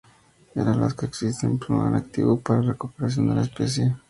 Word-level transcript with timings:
En 0.55 0.65
Alaska 0.67 1.05
existe 1.05 1.45
un 1.45 1.59
plan 1.59 1.93
activo 1.93 2.39
para 2.41 2.63
la 2.63 2.71
recuperación 2.71 3.29
de 3.29 3.35
la 3.35 3.43
especie. 3.43 3.95